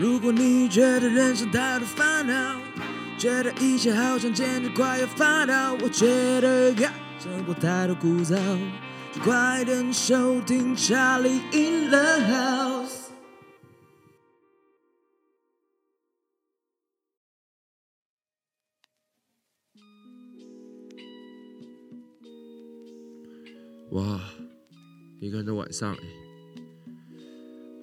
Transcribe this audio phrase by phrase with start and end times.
[0.00, 2.60] 如果你觉得人生太多烦恼，
[3.18, 6.06] 觉得一切好像简直快要发抖，我觉
[6.40, 8.38] 得呀，生活太多枯燥，
[9.12, 12.86] 就快点收听《查理 in the house》。
[23.90, 24.20] 哇，
[25.20, 25.98] 一个人的晚上哎，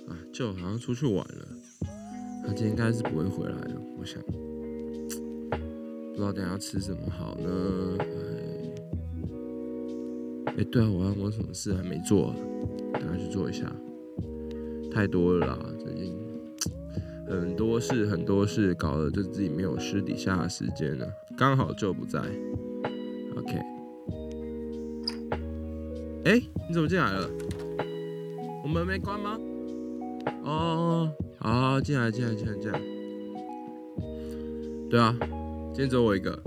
[0.08, 1.65] 啊，就好像出去玩了。
[2.46, 7.98] 他今天应该是不会回来了，我想，不知道等下吃什么好呢？
[10.46, 12.34] 哎，哎，对啊，我我什么事还没做，
[12.94, 13.66] 等下去做一下。
[14.92, 16.16] 太多了啦，最近
[17.28, 21.06] 很多事很多事，搞得就自己没有私底下的时间了。
[21.36, 22.20] 刚好就不在
[23.36, 23.58] ，OK。
[26.24, 27.30] 哎，你怎么进来了？
[28.64, 29.38] 我门没关吗？
[30.46, 31.12] 哦，
[31.46, 32.82] 好，进来，进来，进来，进来。
[34.90, 35.16] 对啊，
[35.72, 36.42] 今天只有我一个，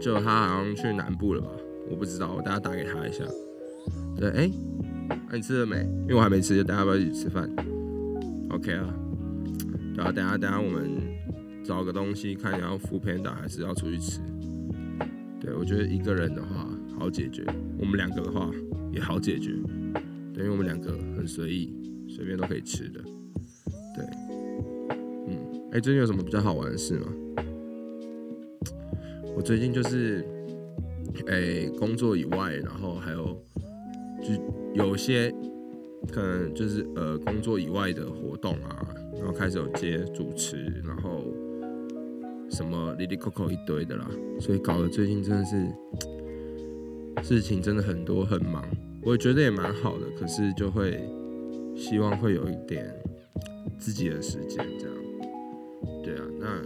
[0.00, 1.50] 就他好像去南部了吧？
[1.90, 3.22] 我不知道，我等下打给他一下。
[4.16, 4.50] 对，哎，
[5.28, 5.76] 那你吃了没？
[6.04, 7.46] 因为我还没吃，就等下要不要一起吃饭
[8.48, 8.94] ？OK 啊。
[9.94, 10.90] 对啊，等下等下我们
[11.62, 14.20] 找个东西，看要副片打还是要出去吃。
[15.38, 16.66] 对，我觉得一个人的话。
[16.98, 17.44] 好解决，
[17.80, 18.48] 我们两个的话
[18.92, 19.50] 也好解决，
[20.32, 21.74] 对，因为我们两个很随意，
[22.08, 23.00] 随便都可以吃的，
[23.94, 24.04] 对，
[25.26, 25.38] 嗯，
[25.72, 27.06] 哎，最近有什么比较好玩的事吗？
[29.36, 30.24] 我最近就是，
[31.26, 33.36] 哎，工作以外，然后还有
[34.22, 34.34] 就
[34.74, 35.32] 有些
[36.12, 41.22] 可能就是呃工作以外的活动啊，然后开始有接主持，然后
[42.50, 45.66] 什么 Lily Coco 一堆的啦，所以搞得最近真的是。
[47.22, 48.64] 事情真的很多很忙，
[49.02, 51.08] 我觉得也蛮好的，可是就会
[51.76, 52.92] 希望会有一点
[53.82, 54.96] 自己的时间，这样。
[56.04, 56.62] 对啊，那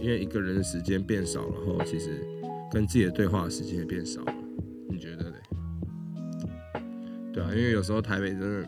[0.00, 2.24] 因为一个人的时间变少了后，其实
[2.72, 4.34] 跟自己的对话的时间也变少了。
[4.88, 5.36] 你觉得呢？
[7.30, 8.66] 对啊，因为有时候台北真的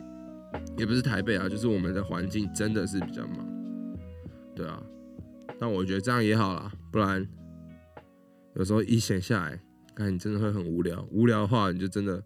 [0.77, 3.49] 也不是台北啊，就是我们的环境真的是比较忙。
[4.55, 4.83] 对啊，
[5.59, 7.27] 但我觉得这样也好啦，不然
[8.55, 9.59] 有时候一闲下来。
[9.97, 12.23] 那你真的会很无聊，无聊的话，你就真的，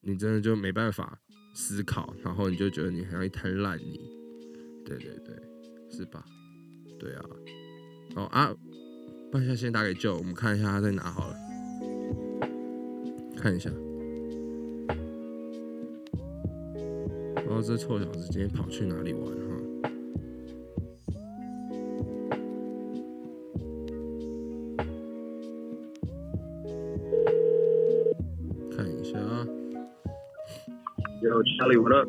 [0.00, 1.20] 你真的就没办法
[1.52, 4.00] 思考，然后你就觉得你好像一滩烂泥，
[4.84, 5.34] 对对对，
[5.90, 6.24] 是吧？
[6.98, 7.24] 对啊，
[8.16, 8.54] 哦啊，
[9.30, 11.36] 半下先打给舅，我们看一下他在哪好了，
[13.36, 13.70] 看一下，
[17.34, 19.41] 然后这臭小子今天跑去哪里玩？
[31.58, 32.06] 哪里玩了？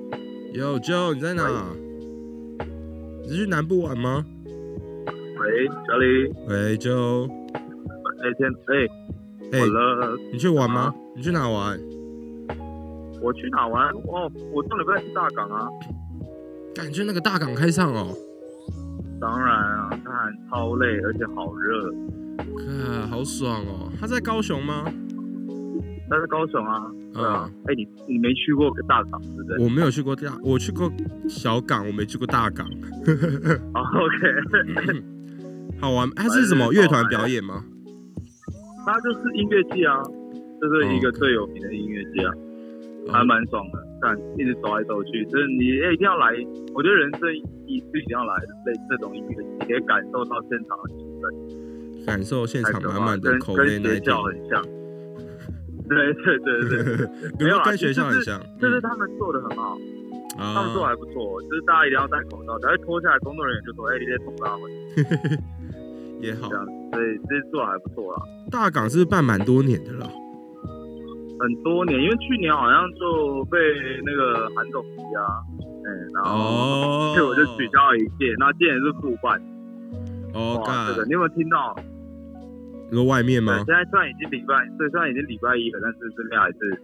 [0.53, 1.65] 有 Joe，你在哪？
[3.23, 4.25] 你是去南部玩吗？
[5.05, 6.33] 喂，小李。
[6.47, 7.29] 喂，Joe。
[8.23, 8.49] 哎天，
[9.51, 10.17] 哎，好了。
[10.31, 10.93] 你去玩吗？
[11.15, 11.79] 你去哪玩？
[13.21, 13.89] 我去哪玩？
[13.89, 15.69] 哦，我上礼拜去大港啊。
[16.75, 18.13] 感觉那个大港开上哦。
[19.19, 20.03] 当然啊，看
[20.49, 21.91] 超累，而且好热。
[22.57, 23.91] 看，好爽哦。
[23.99, 24.85] 他在高雄吗？
[26.13, 26.85] 他是高雄啊。
[27.11, 29.59] 对啊，哎，你你没去过大港是不是？
[29.59, 30.91] 我没有去过大，我去过
[31.27, 32.67] 小港，我没去过大港。
[33.73, 35.03] OK，
[35.79, 36.09] 好玩。
[36.15, 37.63] 它是什么乐团表演吗？
[38.85, 40.01] 它就是音乐季啊，
[40.61, 42.31] 就是一个最有名的音乐季啊，
[43.11, 43.79] 还蛮爽的。
[44.01, 46.33] 但一直走来走去，就是你哎一定要来，
[46.73, 47.33] 我觉得人生
[47.67, 48.35] 一次一定要来
[48.65, 54.61] 类这种音乐季，可以感受到现场的气氛，感受现场满满的口味，跟学校很像。
[55.93, 57.07] 对对对对，
[57.45, 59.77] 没有跟学校很像，就是他们做的很好，
[60.37, 64.63] 他们做还不错，就是大家一定要戴口罩，等下脱下来，工作人员就说：“哎，你在捅他们。”
[66.23, 68.21] 也好，所以这做还不错啦。
[68.49, 70.07] 大港是办蛮多年的了，
[71.37, 73.57] 很多年，因为去年好像就被
[74.05, 79.41] 那个韩总机啊，嗯，然后所以我就取消了一届，那今年是复办。
[80.33, 81.75] 哦，这个你有没有听到？
[82.93, 83.63] 说外面吗？
[83.65, 86.81] 现在虽然已经礼拜，对，虽然已经礼拜一了，但是这边还是，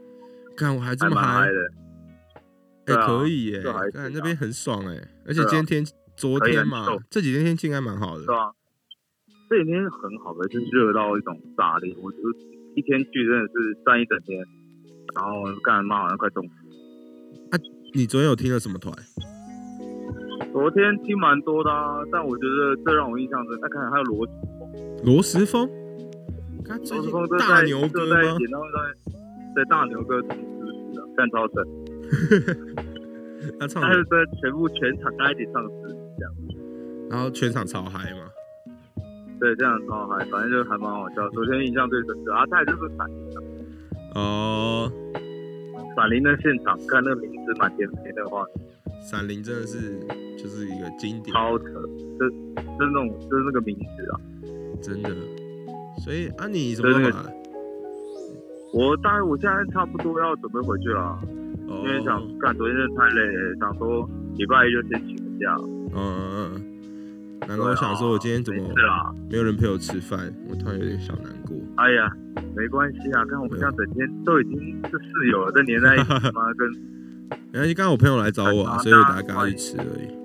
[0.58, 3.62] 看我还这么嗨的，哎，可以耶，
[3.94, 5.86] 看那边很爽哎，而且今天天，
[6.16, 8.52] 昨天嘛，这几天天气应该蛮好的，对啊，
[9.50, 12.18] 这几天很好的，就是热到一种炸裂，我就
[12.76, 14.44] 一天去真的是站一整天，
[15.16, 16.52] 然后干嘛好像快冻死。
[17.52, 17.60] 啊，
[17.94, 18.94] 你昨天有听了什么团？
[20.52, 24.28] 昨天听蛮多的啊，但我觉得最让我印象深，那看还有罗
[25.04, 25.70] 罗时峰。
[26.78, 28.16] 最近大牛哥吗？
[28.74, 28.78] 在
[29.56, 30.44] 在大牛哥同时
[30.96, 31.56] 的干超神，
[33.60, 35.72] 他唱他，是在全部全场大家一起唱诗
[36.18, 36.32] 这样。
[37.10, 38.30] 然后全场超嗨嘛。
[39.40, 41.28] 对，这样超嗨，反正就还蛮好笑。
[41.30, 43.16] 昨天印象最深刻啊，他也就是闪灵
[44.14, 44.92] 啊，哦，
[45.96, 48.46] 闪灵的现场看那个名字满天飞的话，
[49.02, 49.98] 闪灵真的是
[50.38, 51.66] 就是一个经典，超扯，
[52.20, 54.20] 就就是那种就是那个名字啊。
[54.82, 55.10] 真的。
[56.00, 56.92] 所以啊，你怎么？
[58.74, 61.02] 我大概我现在差不多要准备回去了，
[61.68, 64.08] 哦因为想干昨天真的太累了，想说
[64.38, 65.56] 礼拜一就先请个假。
[65.94, 66.66] 嗯嗯嗯。
[67.48, 69.12] 难怪我想说，我今天怎么没事啦？
[69.32, 70.32] 没有人陪我吃饭？
[70.48, 71.58] 我突然有点小难过。
[71.78, 72.12] 哎呀，
[72.56, 76.70] 没关系啊，看我们这样整天都已经是室友了，这黏在一起，嘛跟
[77.52, 80.19] 没关系，刚刚我朋友来找我啊， 所以我打算跟他去吃而已。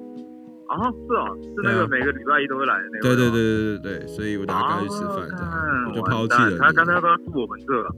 [0.81, 3.03] 啊是哦，是那个每个礼拜一都会来的那个。
[3.03, 6.59] 对对对对对对，所以我打算跟他去吃饭，这样啊我就抛弃了。
[6.59, 7.91] 他刚才要不要住我们这了？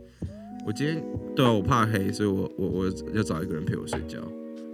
[0.67, 1.03] 我今天
[1.37, 4.19] 对啊，我怕黑，所以我我我要找一个人陪我睡觉。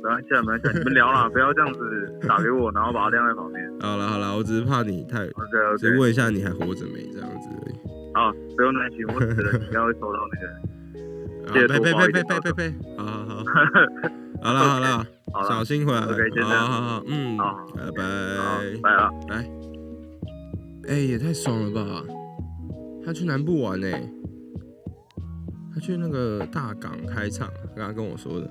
[0.03, 1.81] 没关系啊，没关系啊，你们聊啦， 不要这样子
[2.27, 3.63] 打给我，然后把它晾在旁边。
[3.81, 7.75] 好了好了，我只是怕你太，OK 只是 OK，问一下你还活着没这样子而已。
[8.15, 10.49] 好，不用担心，我死了，你应该会收到那个。
[10.49, 10.57] 啊
[11.53, 12.75] 记得多呸呸呸呸呸呸呸！
[12.97, 13.45] 好好好，
[14.43, 15.07] 好了好了，
[15.49, 16.01] 小心回来。
[16.01, 18.81] OK，先这样好好好，嗯，好拜，拜。
[18.83, 19.11] 拜了。
[19.29, 19.51] 来，
[20.89, 22.05] 哎、也太爽了吧！
[23.05, 23.89] 他去南部玩呢、
[25.73, 28.51] 他去那个大港开唱，刚刚跟我说的。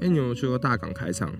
[0.00, 1.30] 哎、你有没有去过大港开唱？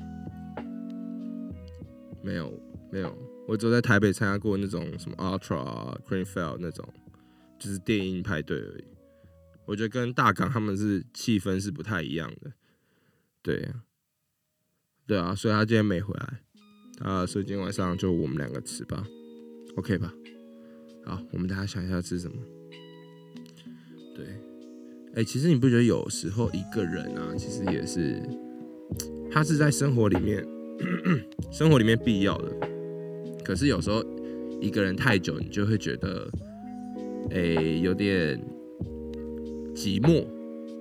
[2.23, 2.53] 没有，
[2.91, 3.17] 没有，
[3.49, 6.87] 我只有在台北参加过那种什么 Ultra、啊、Greenfield 那种，
[7.59, 8.85] 就是电音派对而已。
[9.67, 12.53] 我觉得跟大港他们是气氛是不太一样的。
[13.45, 13.85] 对呀、
[15.07, 16.41] 对啊，所以他今天没回来。
[17.01, 19.05] 啊，所以今天晚上就我们两个吃吧
[19.77, 20.15] ，OK 吧？
[21.05, 22.37] 好，我们大家想一下吃什么。
[24.15, 24.25] 对，
[25.17, 28.23] 哎、其实你不觉得有时候一个人啊，其实也是，
[29.31, 30.43] 他是在生活里面，
[31.53, 32.51] 生活里面必要的。
[33.45, 34.03] 可是有时候
[34.61, 36.31] 一个人太久，你就会觉得，
[37.33, 37.41] 哎、
[37.83, 38.41] 有点
[39.75, 40.25] 寂寞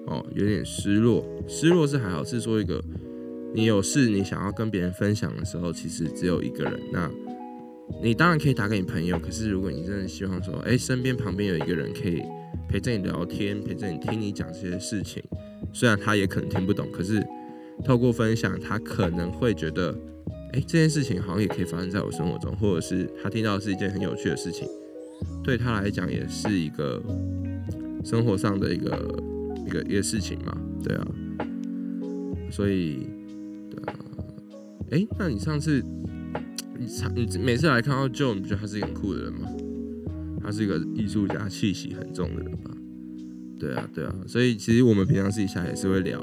[0.08, 1.26] 哦，有点失落。
[1.48, 2.84] 失落是还好，是说一个
[3.54, 6.80] 你有事你想要跟别人分享的时候，其实只有一个人。
[6.92, 7.10] 那
[8.02, 12.22] 你当然可以打给你朋友，可是如果你真的希望说，哎、身边旁边有一个人可以
[12.68, 15.22] 陪着你聊天，陪着你听你讲这些事情，
[15.72, 17.22] 虽然他也可能听不懂，可是
[17.86, 19.96] 透过分享，他可能会觉得，
[20.54, 24.68] 哎、这件事情好像也可以发生在我生活中，或者是他听到的是一件很有趣的事情，
[25.44, 27.02] 对他来讲也是一个
[28.04, 29.24] 生活上的一个
[29.66, 31.08] 一个一个事情嘛，对啊，
[32.52, 33.08] 所以。
[33.70, 33.96] 对啊
[34.92, 35.84] 哎、那你上次
[36.78, 39.50] 你常你每次来看到 Joe，你不觉得他是一个很酷的人吗？
[40.44, 42.70] 他是一个艺术家气息很重的人吧？
[43.58, 46.22] 对啊，对啊，所以其实我们平常私底下也是会聊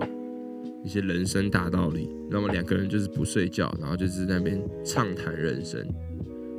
[0.84, 5.84] 一些人生大道理，那么两个人就是不睡觉，然后就是在那边畅谈人生。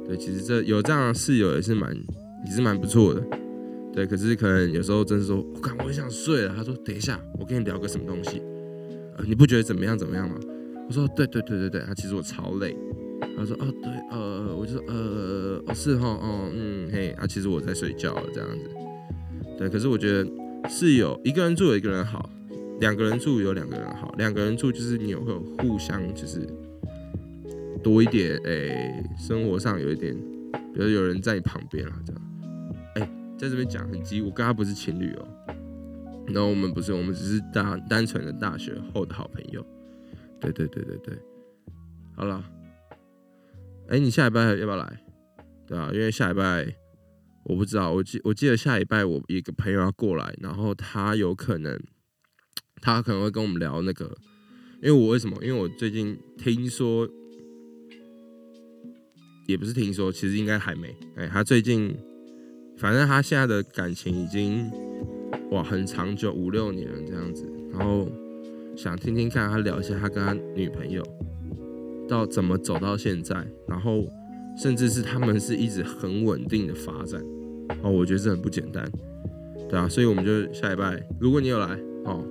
[0.06, 1.96] 对，其实这有这样的室友也是蛮
[2.46, 3.24] 也是蛮不错的。
[3.94, 6.54] 对，可是可能有时候真是说，我看我想睡了。
[6.56, 8.42] 他说，等一下，我跟你聊个什么东西，
[9.18, 10.36] 呃，你不觉得怎么样怎么样吗？
[10.88, 12.76] 我说对对对对对，他其实我超累。
[13.38, 18.66] 他说哦对呃，我就说呃哦是哈哦嗯嘿啊，其实我在睡觉这样子。
[19.58, 20.28] 对，可是我觉得
[20.68, 22.30] 室友一个人住有一个人好，
[22.80, 26.40] 两个人住有两个人好，两个人住就是你有会有互相就是
[27.84, 30.16] 多一点诶、生活上有一点，
[30.74, 32.22] 比如有人在你旁边啊这样。
[33.42, 35.28] 在这边讲很急，我跟他不是情侣哦。
[36.28, 39.66] 然后我们不是，我们只是大单纯的大学后的好朋友。
[40.40, 41.18] 对对对对对，
[42.16, 42.44] 好了，
[43.88, 45.04] 哎、你下礼拜要不要来？
[45.66, 46.72] 对啊，因为下礼拜
[47.46, 51.82] 我不知道，我记我记得下礼拜我一个朋友要过来，然后他有可能，
[52.80, 54.16] 他可能会跟我们聊那个，
[54.84, 55.36] 因为我为什么？
[55.44, 57.10] 因为我最近听说，
[59.48, 60.96] 也不是听说，其实应该还没。
[61.16, 61.96] 哎、他最近，
[62.82, 64.70] 反正他现在的感情已经
[65.52, 68.08] 哇很长久，五六年了这样子，然后。
[68.74, 71.04] 想听听看他聊一下他跟他女朋友
[72.08, 73.36] 到怎么走到现在，
[73.68, 74.08] 然后
[74.58, 77.22] 甚至是他们是一直很稳定的发展
[77.84, 78.90] 哦，我觉得这很不简单，
[79.70, 81.68] 对啊，所以我们就下礼拜，如果你有来
[82.06, 82.26] 哦，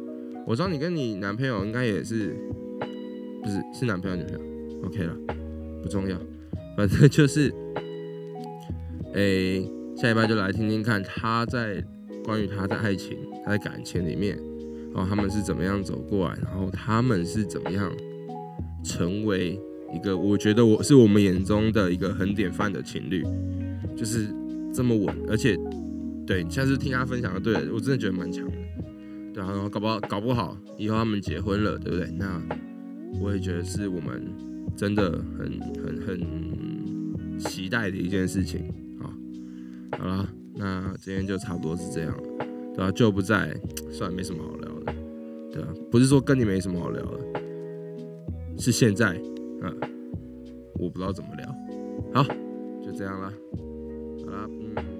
[0.46, 2.34] 我知道你跟你男朋友应该也是，
[3.42, 4.40] 不是是男朋友女朋友
[4.86, 5.14] ，OK 了，
[5.82, 6.18] 不重要，
[6.74, 7.52] 反正就是，
[9.12, 11.84] 诶、 下一拜就来听听看他在
[12.24, 14.34] 关于他在爱情、他在感情里面。
[14.94, 17.92] 然后他们是怎么样走过来，然后他们是怎么样
[18.82, 19.60] 成为
[19.94, 23.22] 一个，我觉得我是我们眼中的一个很典范的情侣，
[23.94, 24.26] 就是
[24.72, 25.54] 这么稳，而且
[26.26, 28.52] 对，下次听他分享的，对我真的觉得蛮强的，
[29.34, 32.10] 对啊，然后搞不好搞不好以后他们结婚了，对不对？
[32.18, 32.42] 那
[33.20, 34.26] 我也觉得是我们
[34.74, 38.64] 真的很很很期待的一件事情。
[40.00, 42.22] 好了，那今天就差不多是这样了，
[42.74, 42.90] 对吧？
[42.92, 43.54] 就不在，
[43.92, 44.94] 算，没什么好聊的，
[45.52, 47.40] 对啊，不是说跟你没什么好聊的，
[48.58, 49.12] 是现在，
[49.60, 49.78] 嗯，
[50.78, 51.46] 我不知道怎么聊。
[52.14, 52.24] 好，
[52.82, 53.30] 就这样了，
[54.24, 54.99] 好了，嗯。